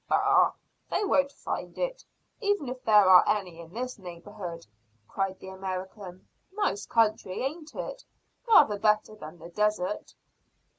[0.09, 0.51] "Bah!
[0.89, 2.03] They won't find it,
[2.39, 4.65] even if there are any in this neighbourhood,"
[5.07, 6.27] cried the American.
[6.51, 8.03] "Nice country, ain't it?
[8.47, 10.15] Rather better than the desert."